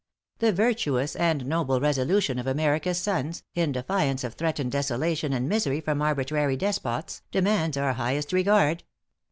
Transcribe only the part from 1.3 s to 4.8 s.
noble resolution of America's sons, in defiance of threatened